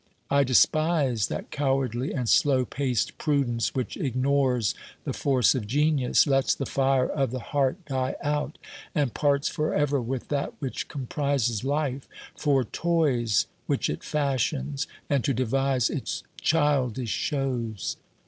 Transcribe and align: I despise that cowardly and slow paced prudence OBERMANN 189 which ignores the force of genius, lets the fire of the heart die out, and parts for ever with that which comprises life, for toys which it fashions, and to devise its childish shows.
I 0.31 0.43
despise 0.43 1.27
that 1.27 1.51
cowardly 1.51 2.11
and 2.11 2.27
slow 2.27 2.65
paced 2.65 3.19
prudence 3.19 3.69
OBERMANN 3.69 3.85
189 3.85 3.85
which 3.85 4.09
ignores 4.11 4.75
the 5.03 5.13
force 5.13 5.53
of 5.53 5.67
genius, 5.67 6.25
lets 6.25 6.55
the 6.55 6.65
fire 6.65 7.07
of 7.07 7.29
the 7.29 7.39
heart 7.53 7.85
die 7.85 8.15
out, 8.23 8.57
and 8.95 9.13
parts 9.13 9.47
for 9.47 9.75
ever 9.75 10.01
with 10.01 10.29
that 10.29 10.55
which 10.57 10.87
comprises 10.87 11.63
life, 11.63 12.07
for 12.35 12.63
toys 12.63 13.45
which 13.67 13.91
it 13.91 14.03
fashions, 14.03 14.87
and 15.07 15.23
to 15.23 15.35
devise 15.35 15.87
its 15.91 16.23
childish 16.41 17.09
shows. 17.13 17.97